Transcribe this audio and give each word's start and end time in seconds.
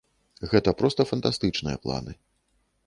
Гэта 0.53 0.73
проста 0.79 1.01
фантастычныя 1.11 1.77
планы. 1.87 2.13